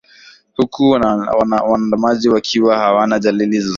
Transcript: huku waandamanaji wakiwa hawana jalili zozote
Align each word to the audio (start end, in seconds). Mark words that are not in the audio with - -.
huku 0.55 0.89
waandamanaji 1.63 2.29
wakiwa 2.29 2.77
hawana 2.77 3.19
jalili 3.19 3.59
zozote 3.61 3.69